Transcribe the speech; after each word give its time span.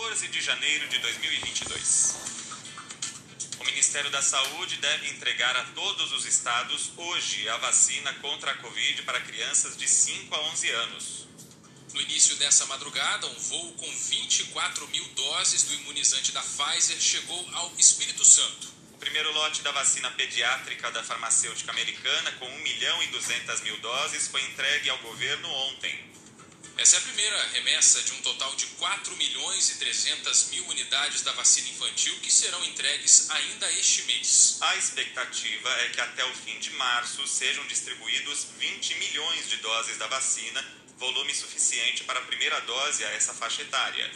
14 0.00 0.28
de 0.28 0.40
janeiro 0.40 0.88
de 0.88 0.98
2022. 0.98 2.16
O 3.60 3.64
Ministério 3.64 4.10
da 4.10 4.22
Saúde 4.22 4.78
deve 4.78 5.10
entregar 5.10 5.54
a 5.54 5.64
todos 5.74 6.10
os 6.12 6.24
estados 6.24 6.90
hoje 6.96 7.46
a 7.50 7.58
vacina 7.58 8.10
contra 8.14 8.50
a 8.50 8.54
Covid 8.56 9.02
para 9.02 9.20
crianças 9.20 9.76
de 9.76 9.86
5 9.86 10.34
a 10.34 10.40
11 10.52 10.70
anos. 10.70 11.28
No 11.92 12.00
início 12.00 12.34
dessa 12.36 12.64
madrugada, 12.64 13.26
um 13.26 13.34
voo 13.34 13.72
com 13.74 13.94
24 13.94 14.88
mil 14.88 15.04
doses 15.08 15.64
do 15.64 15.74
imunizante 15.74 16.32
da 16.32 16.40
Pfizer 16.40 16.98
chegou 16.98 17.50
ao 17.52 17.70
Espírito 17.76 18.24
Santo. 18.24 18.68
O 18.94 18.98
primeiro 18.98 19.30
lote 19.34 19.60
da 19.60 19.70
vacina 19.70 20.10
pediátrica 20.12 20.90
da 20.92 21.04
farmacêutica 21.04 21.72
americana, 21.72 22.32
com 22.32 22.46
1 22.46 22.58
milhão 22.60 23.02
e 23.02 23.08
200 23.08 23.60
mil 23.60 23.76
doses, 23.80 24.28
foi 24.28 24.42
entregue 24.44 24.88
ao 24.88 24.98
governo 25.00 25.46
ontem. 25.46 26.10
Essa 26.80 26.96
é 26.96 26.98
a 26.98 27.02
primeira 27.02 27.48
remessa 27.52 28.02
de 28.04 28.10
um 28.14 28.22
total 28.22 28.56
de 28.56 28.64
4 28.64 29.14
milhões 29.18 29.68
e 29.68 29.74
300 29.74 30.44
mil 30.44 30.66
unidades 30.68 31.20
da 31.20 31.30
vacina 31.32 31.68
infantil 31.68 32.18
que 32.20 32.32
serão 32.32 32.64
entregues 32.64 33.28
ainda 33.28 33.70
este 33.72 34.04
mês. 34.04 34.56
A 34.62 34.76
expectativa 34.76 35.68
é 35.82 35.90
que 35.90 36.00
até 36.00 36.24
o 36.24 36.34
fim 36.36 36.58
de 36.58 36.70
março 36.70 37.28
sejam 37.28 37.66
distribuídos 37.66 38.46
20 38.58 38.94
milhões 38.94 39.50
de 39.50 39.58
doses 39.58 39.98
da 39.98 40.06
vacina, 40.06 40.64
volume 40.96 41.34
suficiente 41.34 42.04
para 42.04 42.18
a 42.18 42.24
primeira 42.24 42.58
dose 42.60 43.04
a 43.04 43.10
essa 43.10 43.34
faixa 43.34 43.60
etária. 43.60 44.10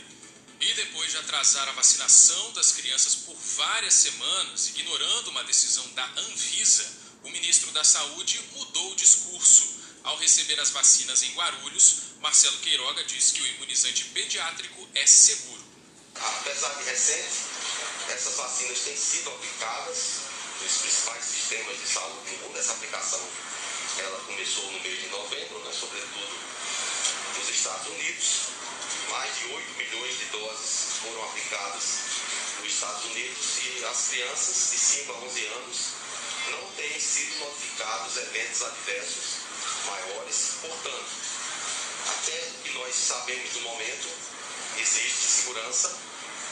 E 0.58 0.72
depois 0.72 1.10
de 1.10 1.18
atrasar 1.18 1.68
a 1.68 1.72
vacinação 1.72 2.50
das 2.54 2.72
crianças 2.72 3.14
por 3.14 3.36
várias 3.36 3.92
semanas, 3.92 4.68
ignorando 4.68 5.28
uma 5.28 5.44
decisão 5.44 5.86
da 5.92 6.06
Anvisa, 6.16 6.90
o 7.24 7.28
ministro 7.28 7.70
da 7.72 7.84
Saúde 7.84 8.40
mudou 8.54 8.92
o 8.92 8.96
discurso. 8.96 9.84
Ao 10.02 10.16
receber 10.16 10.60
as 10.60 10.70
vacinas 10.70 11.22
em 11.22 11.32
Guarulhos, 11.32 12.13
Marcelo 12.24 12.56
Queiroga 12.60 13.04
diz 13.04 13.32
que 13.32 13.42
o 13.42 13.46
imunizante 13.48 14.06
pediátrico 14.06 14.88
é 14.94 15.06
seguro. 15.06 15.62
Apesar 16.14 16.72
de 16.78 16.84
recente, 16.84 17.36
essas 18.08 18.36
vacinas 18.36 18.78
têm 18.78 18.96
sido 18.96 19.28
aplicadas 19.28 20.20
nos 20.62 20.72
principais 20.78 21.22
sistemas 21.22 21.78
de 21.78 21.86
saúde 21.86 22.30
do 22.30 22.44
mundo. 22.46 22.58
Essa 22.58 22.72
aplicação 22.72 23.20
ela 23.98 24.18
começou 24.20 24.64
no 24.72 24.80
mês 24.80 25.02
de 25.02 25.08
novembro, 25.08 25.58
né, 25.64 25.72
sobretudo 25.78 26.38
nos 27.36 27.48
Estados 27.50 27.88
Unidos. 27.88 28.40
Mais 29.10 29.36
de 29.36 29.52
8 29.52 29.72
milhões 29.74 30.18
de 30.18 30.24
doses 30.24 30.96
foram 31.02 31.24
aplicadas 31.24 31.84
nos 32.58 32.72
Estados 32.72 33.04
Unidos 33.04 33.58
e 33.66 33.84
as 33.84 34.08
crianças 34.08 34.70
de 34.70 34.78
5 34.78 35.12
a 35.12 35.16
11 35.26 35.44
anos 35.44 35.78
não 36.52 36.72
têm 36.72 36.98
sido 36.98 37.38
notificados 37.40 38.16
eventos 38.16 38.62
adversos 38.62 39.24
maiores. 39.84 40.52
Portanto, 40.62 41.33
até 42.24 42.40
que 42.62 42.70
nós 42.78 42.94
sabemos 42.94 43.52
no 43.56 43.60
momento, 43.60 44.08
existe 44.78 45.26
segurança 45.26 45.94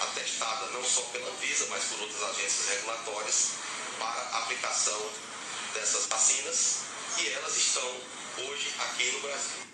atestada 0.01 0.67
não 0.73 0.85
só 0.85 1.01
pela 1.05 1.31
Anvisa, 1.31 1.67
mas 1.71 1.85
por 1.85 2.01
outras 2.01 2.23
agências 2.23 2.69
regulatórias 2.69 3.51
para 3.99 4.21
aplicação 4.39 5.13
dessas 5.73 6.07
vacinas 6.07 6.81
e 7.19 7.29
elas 7.29 7.57
estão 7.57 8.01
hoje 8.39 8.75
aqui 8.81 9.11
no 9.13 9.21
Brasil. 9.21 9.67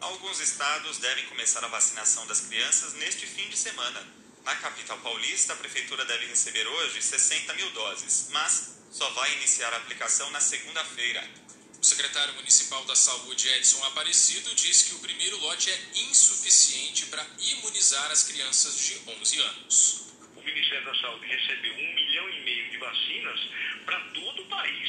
Alguns 0.00 0.40
estados 0.40 0.96
devem 0.96 1.26
começar 1.26 1.62
a 1.62 1.68
vacinação 1.68 2.26
das 2.26 2.40
crianças 2.40 2.94
neste 2.94 3.26
fim 3.26 3.50
de 3.50 3.56
semana. 3.56 4.06
Na 4.44 4.56
capital 4.56 4.96
paulista, 5.00 5.52
a 5.52 5.56
prefeitura 5.56 6.06
deve 6.06 6.24
receber 6.26 6.66
hoje 6.66 7.02
60 7.02 7.52
mil 7.52 7.70
doses, 7.72 8.28
mas 8.30 8.76
só 8.90 9.10
vai 9.10 9.30
iniciar 9.34 9.74
a 9.74 9.76
aplicação 9.76 10.30
na 10.30 10.40
segunda-feira. 10.40 11.47
O 11.80 11.84
secretário 11.84 12.34
municipal 12.34 12.84
da 12.86 12.96
Saúde, 12.96 13.48
Edson 13.50 13.80
Aparecido, 13.86 14.52
diz 14.56 14.82
que 14.82 14.96
o 14.96 14.98
primeiro 14.98 15.38
lote 15.38 15.70
é 15.70 15.78
insuficiente 16.10 17.06
para 17.06 17.24
imunizar 17.38 18.10
as 18.10 18.24
crianças 18.24 18.76
de 18.84 18.98
11 19.08 19.40
anos. 19.40 20.12
O 20.34 20.42
Ministério 20.42 20.84
da 20.84 20.94
Saúde 20.96 21.26
recebeu 21.28 21.72
um 21.72 21.94
milhão 21.94 22.28
e 22.30 22.40
meio 22.40 22.70
de 22.70 22.78
vacinas 22.78 23.40
para 23.86 24.00
todo 24.10 24.42
o 24.42 24.46
país. 24.46 24.88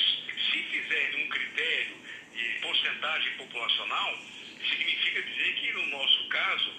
Se 0.52 0.64
fizer 0.64 1.16
um 1.18 1.30
critério 1.30 1.96
de 2.34 2.59
porcentagem 2.59 3.38
populacional, 3.38 4.18
significa 4.68 5.22
dizer 5.22 5.56
que, 5.62 5.74
no 5.74 5.86
nosso 5.90 6.28
caso, 6.30 6.74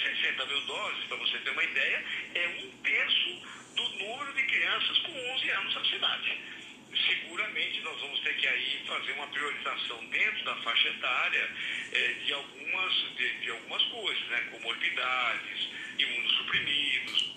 60 0.00 0.46
mil 0.46 0.60
doses, 0.60 1.04
para 1.08 1.16
você 1.16 1.38
ter 1.38 1.50
uma 1.50 1.64
ideia, 1.64 2.04
é 2.36 2.48
um 2.62 2.70
terço 2.84 3.42
do 3.74 3.88
número 3.98 4.32
de 4.32 4.42
crianças 4.44 4.98
com 4.98 5.34
11 5.34 5.50
anos 5.50 5.74
na 5.74 5.84
cidade 5.86 6.56
seguramente 6.94 7.80
nós 7.80 8.00
vamos 8.00 8.20
ter 8.20 8.36
que 8.36 8.46
aí 8.46 8.84
fazer 8.86 9.12
uma 9.12 9.26
priorização 9.28 10.04
dentro 10.06 10.44
da 10.44 10.56
faixa 10.62 10.88
etária 10.88 11.50
é, 11.92 12.12
de, 12.24 12.32
algumas, 12.32 12.94
de, 13.16 13.40
de, 13.40 13.50
algumas 13.50 13.82
coisas, 13.84 14.28
né? 14.28 14.40
Comorbidades, 14.52 15.68
imunossuprimidos. 15.98 17.36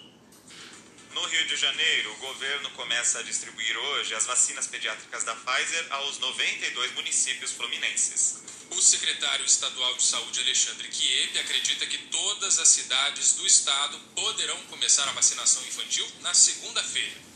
No 1.14 1.26
Rio 1.26 1.46
de 1.48 1.56
Janeiro, 1.56 2.14
o 2.14 2.18
governo 2.18 2.70
começa 2.72 3.20
a 3.20 3.24
distribuir 3.24 3.76
hoje 3.76 4.14
as 4.14 4.28
vacinas 4.28 4.68
pediátricas 4.68 5.24
da 5.24 5.36
Pfizer 5.36 5.86
aos 5.90 6.20
92 6.20 6.94
municípios 6.94 7.52
fluminenses. 7.52 8.44
O 8.70 8.80
secretário 8.80 9.44
estadual 9.46 9.96
de 9.96 10.04
saúde, 10.04 10.40
Alexandre 10.42 10.88
Chieve, 10.94 11.40
acredita 11.40 11.88
que 11.88 11.98
todas 11.98 12.59
as 12.59 12.70
cidades 12.70 13.34
do 13.34 13.48
estado 13.48 14.00
poderão 14.16 14.58
começar 14.66 15.09
a 15.09 15.14
vacinação 15.14 15.66
infantil 15.66 16.08
na 16.22 16.34
segunda-feira 16.36 17.28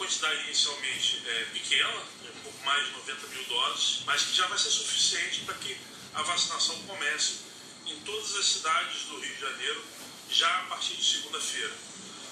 quantidade 0.00 0.44
inicialmente 0.44 1.22
é, 1.26 1.44
pequena, 1.52 2.02
um 2.24 2.40
pouco 2.42 2.64
mais 2.64 2.86
de 2.86 2.92
90 2.92 3.26
mil 3.26 3.44
doses, 3.44 4.00
mas 4.06 4.22
que 4.22 4.34
já 4.34 4.46
vai 4.46 4.58
ser 4.58 4.70
suficiente 4.70 5.40
para 5.40 5.54
que 5.56 5.76
a 6.14 6.22
vacinação 6.22 6.74
comece 6.86 7.40
em 7.84 8.00
todas 8.00 8.34
as 8.36 8.46
cidades 8.46 9.02
do 9.04 9.20
Rio 9.20 9.34
de 9.34 9.40
Janeiro 9.42 9.84
já 10.30 10.48
a 10.48 10.64
partir 10.64 10.96
de 10.96 11.04
segunda-feira. 11.04 11.76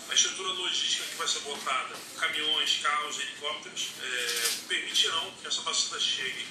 A 0.09 0.15
estrutura 0.15 0.49
logística 0.49 1.05
que 1.05 1.17
vai 1.17 1.29
ser 1.29 1.41
botada, 1.41 1.95
caminhões, 2.19 2.79
carros, 2.81 3.19
helicópteros, 3.19 3.89
é, 4.01 4.51
permitirão 4.67 5.31
que 5.43 5.47
essa 5.47 5.61
vacina 5.61 6.01
chegue 6.01 6.47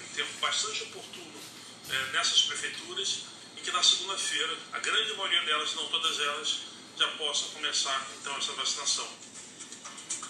em 0.00 0.14
tempo 0.16 0.32
bastante 0.40 0.82
oportuno 0.82 1.40
é, 1.88 2.12
nessas 2.12 2.42
prefeituras 2.42 3.20
e 3.56 3.60
que 3.60 3.70
na 3.70 3.84
segunda-feira, 3.84 4.58
a 4.72 4.80
grande 4.80 5.12
maioria 5.14 5.42
delas, 5.44 5.74
não 5.74 5.86
todas 5.86 6.18
elas, 6.18 6.58
já 6.98 7.06
possa 7.12 7.44
começar 7.50 8.04
então 8.20 8.36
essa 8.36 8.52
vacinação. 8.54 9.25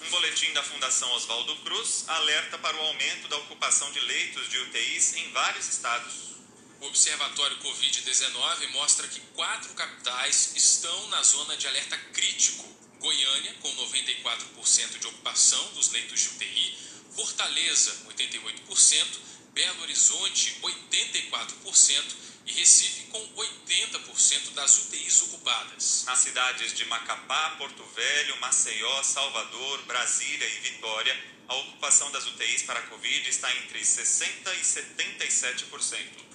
Um 0.07 0.09
boletim 0.09 0.53
da 0.53 0.63
Fundação 0.63 1.11
Oswaldo 1.15 1.53
Cruz 1.57 2.05
alerta 2.07 2.57
para 2.59 2.77
o 2.77 2.79
aumento 2.79 3.27
da 3.27 3.35
ocupação 3.39 3.91
de 3.91 3.99
leitos 3.99 4.49
de 4.49 4.57
UTIs 4.57 5.15
em 5.17 5.29
vários 5.33 5.67
estados. 5.67 6.13
O 6.79 6.85
Observatório 6.85 7.57
Covid-19 7.57 8.69
mostra 8.69 9.05
que 9.09 9.19
quatro 9.35 9.73
capitais 9.73 10.53
estão 10.55 11.09
na 11.09 11.21
zona 11.23 11.57
de 11.57 11.67
alerta 11.67 11.97
crítico. 12.13 12.65
Goiânia, 13.01 13.53
com 13.61 13.69
94% 13.75 14.97
de 14.97 15.07
ocupação 15.07 15.73
dos 15.73 15.91
leitos 15.91 16.21
de 16.21 16.29
UTI, 16.29 16.77
Fortaleza, 17.13 18.05
88%, 18.07 19.05
Belo 19.53 19.81
Horizonte, 19.81 20.55
84% 20.61 22.15
e 22.45 22.53
Recife 22.53 23.07
com 23.07 23.26
80% 24.27 24.53
das 24.53 24.77
UTIs 24.79 25.21
ocupadas. 25.21 26.03
Nas 26.05 26.19
cidades 26.19 26.73
de 26.73 26.83
Macapá, 26.85 27.51
Porto 27.51 27.83
Velho, 27.95 28.37
Maceió, 28.41 29.01
Salvador, 29.03 29.81
Brasília 29.83 30.45
e 30.45 30.59
Vitória, 30.59 31.17
a 31.47 31.55
ocupação 31.55 32.11
das 32.11 32.25
UTIs 32.25 32.63
para 32.63 32.79
a 32.79 32.87
Covid 32.87 33.29
está 33.29 33.49
entre 33.55 33.79
60% 33.79 34.53
e 34.53 34.65
77%. 34.65 36.27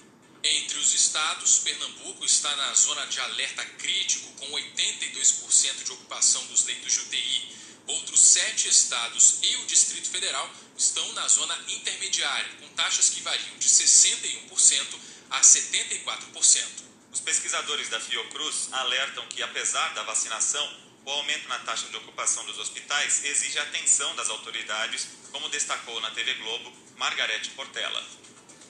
Entre 0.43 0.77
os 0.79 0.93
estados, 0.93 1.59
Pernambuco 1.59 2.25
está 2.25 2.53
na 2.55 2.73
zona 2.73 3.05
de 3.05 3.19
alerta 3.19 3.63
crítico, 3.77 4.31
com 4.33 4.47
82% 4.47 5.83
de 5.83 5.91
ocupação 5.91 6.43
dos 6.47 6.65
leitos 6.65 6.93
de 6.93 6.99
UTI. 7.01 7.55
Outros 7.85 8.19
sete 8.19 8.67
estados 8.69 9.37
e 9.43 9.55
o 9.57 9.65
Distrito 9.67 10.09
Federal 10.09 10.49
estão 10.75 11.13
na 11.13 11.27
zona 11.27 11.55
intermediária, 11.67 12.49
com 12.59 12.67
taxas 12.69 13.09
que 13.09 13.21
variam 13.21 13.57
de 13.57 13.69
61% 13.69 14.99
a 15.29 15.41
74%. 15.41 16.92
Os 17.13 17.19
pesquisadores 17.19 17.89
da 17.89 17.99
Fiocruz 17.99 18.69
alertam 18.71 19.23
que, 19.27 19.43
apesar 19.43 19.93
da 19.93 20.01
vacinação, 20.01 20.67
o 21.05 21.11
aumento 21.11 21.47
na 21.47 21.59
taxa 21.59 21.87
de 21.87 21.95
ocupação 21.95 22.43
dos 22.47 22.57
hospitais 22.57 23.23
exige 23.23 23.59
a 23.59 23.61
atenção 23.61 24.15
das 24.15 24.31
autoridades, 24.31 25.09
como 25.31 25.47
destacou 25.49 26.01
na 26.01 26.09
TV 26.09 26.33
Globo 26.33 26.73
Margarete 26.97 27.51
Portela. 27.51 28.03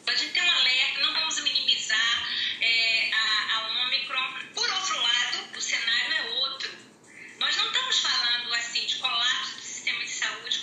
A 0.06 0.16
gente 0.16 0.34
tem 0.34 0.44
um 0.44 0.52
alerta, 0.52 1.00
não 1.00 1.14
vamos 1.14 1.40
minimizar 1.40 2.30
é, 2.60 3.12
a, 3.14 3.56
a 3.56 3.84
Omicron. 3.86 4.34
Por 4.54 4.70
outro 4.70 5.02
lado, 5.02 5.58
o 5.58 5.62
cenário 5.62 6.14
é 6.14 6.22
outro. 6.42 6.70
Nós 7.40 7.56
não 7.56 7.68
estamos 7.68 8.00
falando 8.00 8.54
assim 8.56 8.86
de 8.86 8.98
colapso 8.98 9.56
do 9.56 9.62
sistema 9.62 10.04
de 10.04 10.12
saúde 10.12 10.60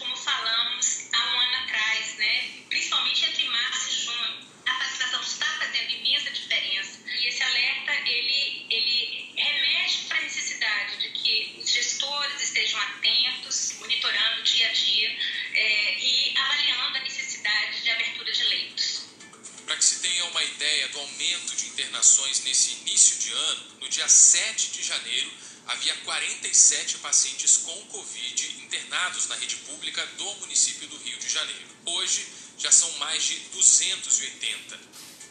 internações 21.91 22.45
nesse 22.45 22.71
início 22.83 23.19
de 23.19 23.33
ano, 23.33 23.65
no 23.81 23.89
dia 23.89 24.09
7 24.09 24.71
de 24.71 24.83
janeiro, 24.83 25.29
havia 25.67 25.97
47 25.97 26.99
pacientes 26.99 27.57
com 27.59 27.87
Covid 27.87 28.63
internados 28.63 29.27
na 29.27 29.35
rede 29.35 29.57
pública 29.57 30.07
do 30.17 30.35
município 30.37 30.87
do 30.87 30.97
Rio 30.99 31.19
de 31.19 31.29
Janeiro. 31.29 31.67
Hoje, 31.87 32.29
já 32.59 32.71
são 32.71 32.89
mais 32.99 33.25
de 33.25 33.41
280. 33.51 34.79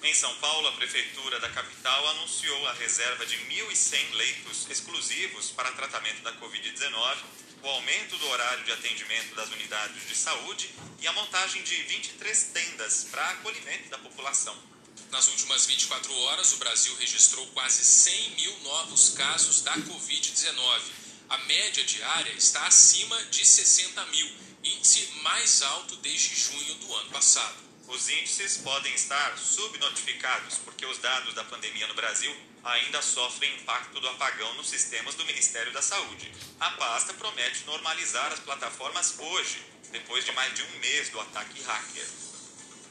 Em 0.03 0.13
São 0.13 0.35
Paulo, 0.39 0.67
a 0.67 0.73
Prefeitura 0.73 1.39
da 1.39 1.49
capital 1.49 2.07
anunciou 2.09 2.67
a 2.67 2.73
reserva 2.73 3.25
de 3.25 3.37
1.100 3.37 4.13
leitos 4.15 4.69
exclusivos 4.69 5.51
para 5.51 5.71
tratamento 5.71 6.21
da 6.23 6.33
Covid-19, 6.33 7.17
o 7.63 7.67
aumento 7.69 8.17
do 8.17 8.27
horário 8.27 8.65
de 8.65 8.73
atendimento 8.73 9.33
das 9.33 9.49
unidades 9.49 10.07
de 10.07 10.15
saúde 10.15 10.69
e 10.99 11.07
a 11.07 11.13
montagem 11.13 11.63
de 11.63 11.83
23 11.83 12.43
tendas 12.53 13.05
para 13.05 13.29
acolhimento 13.29 13.89
da 13.89 13.97
população. 13.97 14.78
Nas 15.11 15.27
últimas 15.27 15.65
24 15.65 16.13
horas, 16.13 16.53
o 16.53 16.57
Brasil 16.57 16.95
registrou 16.97 17.45
quase 17.47 17.83
100 17.83 18.29
mil 18.31 18.59
novos 18.59 19.09
casos 19.09 19.61
da 19.61 19.73
Covid-19. 19.73 20.81
A 21.29 21.37
média 21.39 21.83
diária 21.83 22.31
está 22.33 22.65
acima 22.67 23.19
de 23.25 23.43
60 23.43 24.05
mil, 24.07 24.31
índice 24.63 25.07
mais 25.23 25.63
alto 25.63 25.95
desde 25.97 26.35
junho 26.35 26.75
do 26.75 26.95
ano 26.95 27.09
passado. 27.09 27.57
Os 27.87 28.07
índices 28.07 28.57
podem 28.57 28.93
estar 28.93 29.35
subnotificados 29.35 30.57
porque 30.63 30.85
os 30.85 30.99
dados 30.99 31.33
da 31.33 31.43
pandemia 31.43 31.87
no 31.87 31.95
Brasil 31.95 32.35
ainda 32.63 33.01
sofrem 33.01 33.55
impacto 33.55 33.99
do 33.99 34.09
apagão 34.09 34.53
nos 34.55 34.69
sistemas 34.69 35.15
do 35.15 35.25
Ministério 35.25 35.73
da 35.73 35.81
Saúde. 35.81 36.31
A 36.59 36.69
pasta 36.71 37.15
promete 37.15 37.63
normalizar 37.65 38.31
as 38.31 38.39
plataformas 38.41 39.15
hoje, 39.17 39.65
depois 39.91 40.23
de 40.23 40.31
mais 40.33 40.53
de 40.53 40.61
um 40.61 40.79
mês 40.79 41.09
do 41.09 41.19
ataque 41.19 41.63
hacker. 41.63 42.07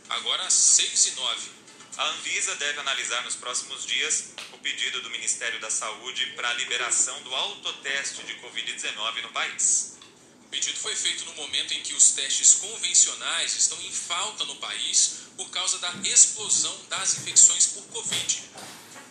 Agora 0.09 0.51
6 0.51 1.07
e 1.07 1.11
9. 1.13 1.58
A 1.97 2.05
Anvisa 2.11 2.55
deve 2.57 2.81
analisar 2.81 3.25
nos 3.25 3.35
próximos 3.35 3.85
dias 3.85 4.31
o 4.53 4.59
pedido 4.59 5.01
do 5.03 5.11
Ministério 5.11 5.61
da 5.61 5.71
Saúde 5.71 6.27
para 6.37 6.51
a 6.51 6.55
liberação 6.55 7.21
do 7.23 7.35
autoteste 7.35 8.23
de 8.25 8.35
Covid-19 8.35 9.23
no 9.23 9.31
país. 9.31 9.97
O 10.45 10.49
pedido 10.49 10.79
foi 10.79 10.95
feito 10.95 11.25
no 11.25 11.35
momento 11.35 11.75
em 11.75 11.83
que 11.83 11.95
os 11.95 12.13
testes 12.13 12.55
convencionais 12.55 13.57
estão 13.57 13.81
em 13.83 13.93
falta 13.93 14.45
no 14.45 14.57
país 14.57 15.23
por 15.37 15.51
causa 15.51 15.79
da 15.79 15.93
explosão 16.05 16.77
das 16.89 17.19
infecções 17.19 17.67
por 17.67 17.85
Covid. 17.89 18.43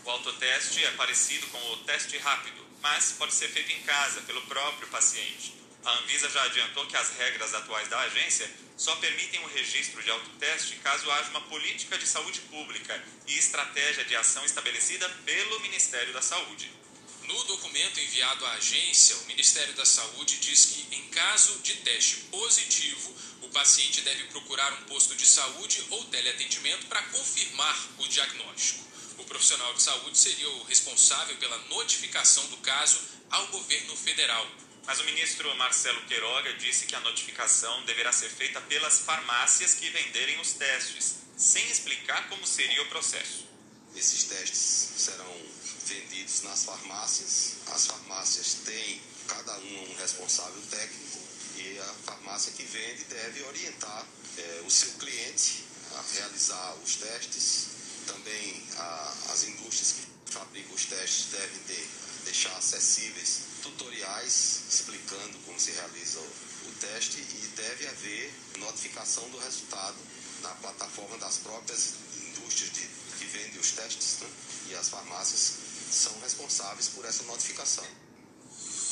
O 0.05 0.09
autoteste 0.09 0.83
é 0.85 0.91
parecido 0.91 1.47
com 1.47 1.73
o 1.73 1.77
teste 1.77 2.17
rápido, 2.17 2.65
mas 2.81 3.11
pode 3.13 3.33
ser 3.33 3.49
feito 3.49 3.71
em 3.71 3.81
casa 3.83 4.21
pelo 4.21 4.41
próprio 4.43 4.87
paciente. 4.87 5.53
A 5.87 5.99
Anvisa 5.99 6.29
já 6.29 6.43
adiantou 6.43 6.85
que 6.85 6.97
as 6.97 7.11
regras 7.11 7.53
atuais 7.53 7.87
da 7.87 7.97
agência 8.01 8.51
só 8.75 8.93
permitem 8.97 9.39
o 9.39 9.47
registro 9.47 10.03
de 10.03 10.11
autoteste 10.11 10.75
caso 10.83 11.09
haja 11.09 11.29
uma 11.29 11.39
política 11.43 11.97
de 11.97 12.05
saúde 12.05 12.41
pública 12.41 13.01
e 13.25 13.37
estratégia 13.37 14.03
de 14.03 14.13
ação 14.13 14.43
estabelecida 14.43 15.07
pelo 15.23 15.61
Ministério 15.61 16.11
da 16.11 16.21
Saúde. 16.21 16.69
No 17.23 17.41
documento 17.45 18.01
enviado 18.01 18.45
à 18.47 18.51
agência, 18.55 19.15
o 19.15 19.25
Ministério 19.27 19.73
da 19.75 19.85
Saúde 19.85 20.35
diz 20.39 20.65
que, 20.65 20.93
em 20.93 21.07
caso 21.07 21.57
de 21.59 21.75
teste 21.75 22.17
positivo, 22.31 23.15
o 23.43 23.49
paciente 23.51 24.01
deve 24.01 24.25
procurar 24.25 24.73
um 24.73 24.83
posto 24.87 25.15
de 25.15 25.25
saúde 25.25 25.85
ou 25.89 26.03
teleatendimento 26.03 26.85
para 26.87 27.01
confirmar 27.03 27.87
o 27.99 28.07
diagnóstico. 28.09 28.85
O 29.19 29.23
profissional 29.23 29.73
de 29.73 29.81
saúde 29.81 30.17
seria 30.17 30.49
o 30.49 30.63
responsável 30.63 31.37
pela 31.37 31.57
notificação 31.69 32.45
do 32.47 32.57
caso 32.57 32.99
ao 33.29 33.47
governo 33.47 33.95
federal. 33.95 34.66
Mas 34.87 35.01
o 35.01 35.03
ministro 35.03 35.53
Marcelo 35.57 36.01
Queiroga 36.05 36.53
disse 36.53 36.85
que 36.85 36.95
a 36.95 37.01
notificação 37.01 37.83
deverá 37.83 38.13
ser 38.13 38.29
feita 38.29 38.61
pelas 38.61 38.99
farmácias 38.99 39.73
que 39.73 39.89
venderem 39.89 40.39
os 40.39 40.53
testes, 40.53 41.15
sem 41.35 41.69
explicar 41.69 42.29
como 42.29 42.47
seria 42.47 42.81
o 42.83 42.87
processo. 42.87 43.45
Esses 43.93 44.23
testes 44.23 44.57
serão 44.57 45.45
vendidos 45.85 46.41
nas 46.43 46.63
farmácias. 46.63 47.55
As 47.67 47.85
farmácias 47.85 48.59
têm 48.63 49.01
cada 49.27 49.57
uma 49.57 49.81
um 49.81 49.95
responsável 49.97 50.61
técnico 50.69 51.19
e 51.57 51.79
a 51.79 51.93
farmácia 52.05 52.53
que 52.53 52.63
vende 52.63 53.03
deve 53.03 53.43
orientar 53.43 54.07
é, 54.37 54.61
o 54.65 54.71
seu 54.71 54.93
cliente 54.93 55.65
a 55.95 56.01
realizar 56.13 56.75
os 56.75 56.95
testes. 56.95 57.67
Também 58.05 58.63
a, 58.77 59.13
as 59.33 59.43
indústrias 59.43 59.95
que 60.25 60.31
fabricam 60.31 60.73
os 60.73 60.85
testes 60.85 61.25
devem 61.25 61.59
ter, 61.63 61.89
deixar 62.23 62.55
acessíveis 62.55 63.46
tutoriais 63.61 64.61
explicando 64.69 65.37
como 65.45 65.59
se 65.59 65.71
realiza 65.71 66.19
o, 66.19 66.47
teste 66.79 67.17
e 67.17 67.47
deve 67.55 67.87
haver 67.87 68.33
notificação 68.59 69.27
do 69.31 69.39
resultado 69.39 69.97
na 70.43 70.49
plataforma 70.49 71.17
das 71.17 71.37
próprias 71.37 71.95
indústrias 72.15 72.71
de, 72.71 72.87
que 73.17 73.25
vendem 73.25 73.59
os 73.59 73.71
testes 73.71 74.19
né? 74.21 74.29
e 74.69 74.75
as 74.75 74.87
farmácias 74.89 75.53
são 75.91 76.19
responsáveis 76.19 76.89
por 76.89 77.03
essa 77.05 77.23
notificação. 77.23 77.83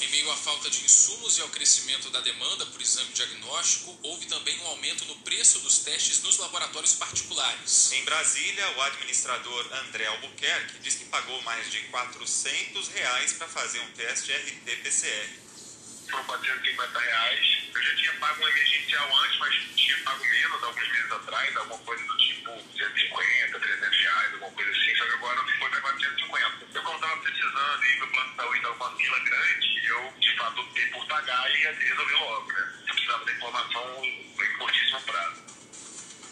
Em 0.02 0.10
meio 0.10 0.30
à 0.30 0.36
falta 0.36 0.70
de 0.70 0.84
insumos 0.84 1.38
e 1.38 1.42
ao 1.42 1.48
crescimento 1.50 2.10
da 2.10 2.20
demanda 2.20 2.66
por 2.66 2.82
exame 2.82 3.12
diagnóstico, 3.14 3.98
houve 4.04 4.26
também 4.26 4.60
um 4.60 4.68
aumento 4.68 5.06
no 5.06 5.16
preço 5.20 5.60
dos 5.60 5.80
testes 5.80 6.22
nos 6.22 6.38
laboratórios 6.38 6.96
particulares. 6.96 7.92
Em 7.94 8.04
Brasília, 8.04 8.70
o 8.72 8.82
administrador 8.82 9.74
André 9.86 10.06
Albuquerque 10.08 10.80
diz 10.80 10.96
que 10.96 11.06
pagou 11.06 11.42
mais 11.44 11.72
de 11.72 11.80
400 11.84 12.90
reais 12.90 13.34
para 13.34 13.48
fazer 13.48 13.80
um 13.80 13.92
teste 13.92 14.34
RT-PCR. 14.34 15.30
Foram 16.10 16.26
450 16.26 17.00
reais. 17.00 17.58
Eu 17.74 17.82
já 17.82 17.96
tinha 17.96 18.14
pago 18.14 18.44
um 18.44 18.48
emergencial 18.48 19.18
antes, 19.24 19.40
mas 19.40 19.56
tinha 19.76 19.98
pago 20.04 20.26
menos 20.26 20.64
alguns 20.64 20.88
meses 20.90 21.12
atrás, 21.12 21.58
alguma 21.58 21.80
coisa 21.80 22.04
do 22.04 22.18
tipo 22.18 22.52
150, 22.52 23.60
300 23.60 24.00
reais, 24.00 24.34
alguma 24.34 24.52
coisa 24.52 24.72
assim. 24.72 24.96
Só 24.98 25.06
que 25.06 25.14
agora 25.14 25.44
foi 25.60 25.70
para 25.70 25.82
450. 25.82 26.68
Eu, 26.74 26.84
como 26.84 26.96
estava 26.96 27.22
precisando 27.22 27.84
e 27.86 27.98
meu 27.98 28.08
plano 28.08 28.30
de 28.30 28.36
saúde 28.36 28.58
estava 28.58 28.76
com 28.76 28.84
uma 28.84 28.98
fila 28.98 29.20
grande, 29.20 29.85
optei 30.50 30.86
por 30.88 31.06
pagar 31.08 31.52
e 31.52 31.58
resolvi 31.58 32.14
logo, 32.14 32.52
né? 32.52 32.74
Eu 32.88 32.94
precisava 32.94 33.26
da 33.26 33.32
informação 33.32 34.04
em 34.04 34.58
curtíssimo 34.58 35.02
prazo. 35.02 35.46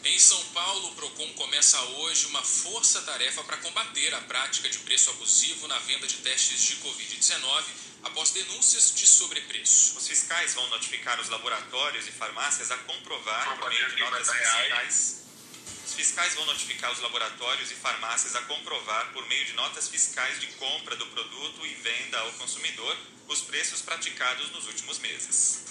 Em 0.06 0.20
São 0.20 0.44
Paulo, 0.48 0.90
o 0.90 0.96
PROCON 0.96 1.34
começa 1.34 1.80
hoje 1.82 2.26
uma 2.28 2.42
força-tarefa 2.42 3.42
para 3.46 3.56
combater 3.58 4.14
a 4.14 4.22
prática 4.22 4.70
de 4.70 4.80
preço 4.80 5.10
abusivo 5.12 5.68
na 5.68 5.80
venda 5.80 6.06
de 6.06 6.18
testes 6.18 6.62
de 6.62 6.76
Covid-19 6.78 7.64
após 8.04 8.32
denúncias 8.32 8.94
de 8.94 9.08
sobrepreço. 9.08 9.98
Os 9.98 10.08
fiscais 10.08 10.54
vão 10.56 10.68
notificar 10.68 11.20
os 11.22 11.30
laboratórios 11.30 12.06
e 12.08 12.12
farmácias 12.12 12.70
a 12.70 12.78
comprovar 12.80 13.58
por 13.58 13.70
meio 13.70 13.96
de 13.96 14.02
notas 14.02 14.30
fiscais. 14.30 15.23
Os 15.94 15.98
fiscais 15.98 16.34
vão 16.34 16.46
notificar 16.46 16.92
os 16.92 17.00
laboratórios 17.02 17.70
e 17.70 17.76
farmácias 17.76 18.36
a 18.36 18.42
comprovar 18.42 19.14
por 19.14 19.28
meio 19.28 19.46
de 19.46 19.54
notas 19.54 19.88
fiscais 19.88 20.42
de 20.42 20.48
compra 20.48 20.96
do 20.96 21.06
produto 21.06 21.64
e 21.68 21.76
venda 21.76 22.18
ao 22.18 22.32
consumidor 22.32 22.98
os 23.28 23.42
preços 23.42 23.80
praticados 23.84 24.50
nos 24.50 24.66
últimos 24.66 24.98
meses. 24.98 25.66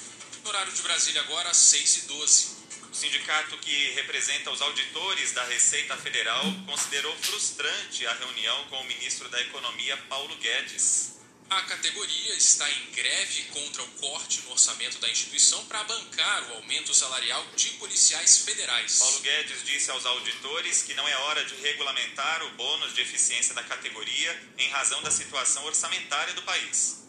No 0.45 0.50
horário 0.50 0.73
de 0.73 0.81
Brasília 0.81 1.23
agora, 1.23 1.52
6 1.52 1.97
e 1.97 2.00
12. 2.02 2.49
O 2.93 2.95
sindicato 2.95 3.59
que 3.59 3.91
representa 3.95 4.52
os 4.52 4.62
auditores 4.62 5.33
da 5.33 5.43
Receita 5.47 5.97
Federal 5.97 6.45
considerou 6.67 7.17
frustrante 7.17 8.07
a 8.07 8.14
reunião 8.14 8.64
com 8.67 8.76
o 8.81 8.85
ministro 8.85 9.29
da 9.29 9.41
Economia, 9.41 9.97
Paulo 10.09 10.37
Guedes. 10.37 11.17
A 11.52 11.62
categoria 11.64 12.35
está 12.35 12.68
em 12.71 12.90
greve 12.92 13.42
contra 13.52 13.82
o 13.82 13.88
corte 14.00 14.40
no 14.40 14.52
orçamento 14.52 14.99
da 15.00 15.11
instituição 15.11 15.62
para 15.66 15.85
bancar 15.85 16.50
o 16.50 16.54
aumento 16.54 16.94
salarial 16.94 17.47
de 17.54 17.68
policiais 17.73 18.38
federais. 18.38 18.99
Paulo 18.99 19.21
Guedes 19.21 19.62
disse 19.62 19.90
aos 19.90 20.06
auditores 20.06 20.82
que 20.82 20.94
não 20.94 21.06
é 21.06 21.14
hora 21.14 21.44
de 21.44 21.54
regulamentar 21.56 22.42
o 22.44 22.50
bônus 22.52 22.94
de 22.94 23.02
eficiência 23.02 23.54
da 23.54 23.62
categoria 23.64 24.42
em 24.56 24.71
razão 24.71 25.02
da 25.02 25.11
situação 25.11 25.62
orçamentária 25.66 26.32
do 26.32 26.40
país. 26.40 27.02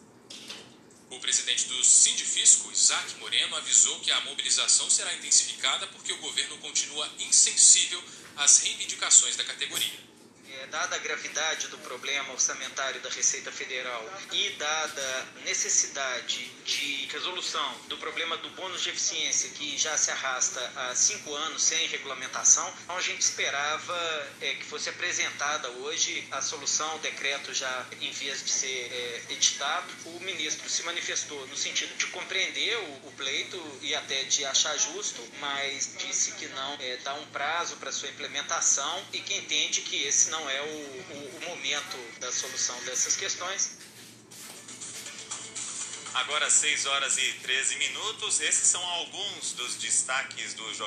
O 1.10 1.20
presidente 1.22 1.70
do 1.70 1.82
Sindifisco, 1.82 2.70
Isaac 2.70 3.16
Moreno, 3.20 3.56
avisou 3.56 3.98
que 4.02 4.12
a 4.12 4.20
mobilização 4.22 4.90
será 4.90 5.14
intensificada 5.14 5.88
porque 5.88 6.12
o 6.12 6.18
governo 6.18 6.58
continua 6.58 7.10
insensível 7.18 8.04
às 8.36 8.60
reivindicações 8.60 9.38
da 9.38 9.46
categoria. 9.46 10.13
É, 10.64 10.68
dada 10.68 10.96
a 10.96 11.00
gravidade 11.00 11.68
do 11.68 11.78
problema 11.80 12.32
orçamentário 12.32 13.02
da 13.02 13.10
Receita 13.10 13.52
Federal 13.52 14.04
e 14.32 14.50
dada 14.52 15.28
necessidade 15.44 16.50
de 16.66 17.06
resolução 17.12 17.82
do 17.90 17.98
problema 17.98 18.38
do 18.38 18.50
bônus 18.52 18.82
de 18.82 18.90
eficiência, 18.90 19.50
que 19.50 19.78
já 19.78 19.98
se 19.98 20.10
arrasta 20.12 20.60
há 20.76 20.96
cinco 20.96 21.34
anos 21.36 21.64
sem 21.64 21.88
regulamentação, 21.88 22.74
então 22.84 22.96
a 22.96 23.02
gente 23.02 23.22
esperava 23.22 24.28
é, 24.42 24.54
que 24.54 24.64
fosse 24.64 24.90
apresentada 24.90 25.70
hoje 25.70 26.26
a 26.32 26.42
solução, 26.42 26.96
o 26.96 27.00
decreto 27.00 27.54
já 27.54 27.86
em 28.00 28.12
vias 28.12 28.44
de 28.44 28.50
ser 28.50 28.68
é, 28.92 29.34
editado. 29.34 29.88
O 30.06 30.20
ministro 30.22 30.70
se 30.70 30.84
manifestou 30.84 31.46
no 31.48 31.58
sentido 31.58 31.96
de 31.98 32.08
compreender 32.08 32.78
o, 32.78 33.08
o 33.08 33.14
pleito 33.18 33.62
e 33.82 33.94
até 33.94 34.24
de 34.24 34.46
achar 34.46 34.78
justo, 34.78 35.22
mas 35.40 35.94
disse 35.98 36.32
que 36.34 36.48
não 36.48 36.78
é, 36.80 36.98
dá 36.98 37.14
um 37.16 37.26
prazo 37.28 37.76
para 37.78 37.92
sua 37.92 38.10
implementação 38.10 39.06
e 39.12 39.20
que 39.20 39.34
entende 39.34 39.82
que 39.82 40.04
esse 40.04 40.30
não 40.30 40.50
é 40.50 40.62
o, 40.64 41.14
o, 41.14 41.38
o 41.38 41.50
momento 41.50 41.98
da 42.20 42.32
solução 42.32 42.80
dessas 42.84 43.16
questões. 43.16 43.72
Agora 46.14 46.50
6 46.50 46.86
horas 46.86 47.18
e 47.18 47.34
13 47.42 47.76
minutos, 47.78 48.40
esses 48.40 48.68
são 48.68 48.84
alguns 48.84 49.54
dos 49.54 49.76
destaques 49.78 50.54
do 50.54 50.74
jornal. 50.74 50.82